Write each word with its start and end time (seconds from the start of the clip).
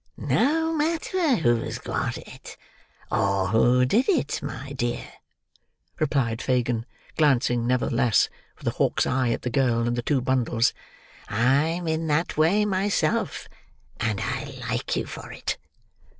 "No 0.17 0.73
matter 0.73 1.35
who's 1.35 1.77
got 1.77 2.17
it, 2.17 2.57
or 3.11 3.49
who 3.49 3.85
did 3.85 4.09
it, 4.09 4.41
my 4.41 4.71
dear," 4.73 5.07
replied 5.99 6.41
Fagin, 6.41 6.87
glancing, 7.17 7.67
nevertheless, 7.67 8.27
with 8.57 8.65
a 8.65 8.71
hawk's 8.71 9.05
eye 9.05 9.29
at 9.29 9.43
the 9.43 9.51
girl 9.51 9.85
and 9.87 9.95
the 9.95 10.01
two 10.01 10.19
bundles. 10.19 10.73
"I'm 11.29 11.87
in 11.87 12.07
that 12.07 12.35
way 12.35 12.65
myself, 12.65 13.47
and 13.99 14.19
I 14.19 14.45
like 14.71 14.95
you 14.95 15.05
for 15.05 15.31
it." 15.31 15.59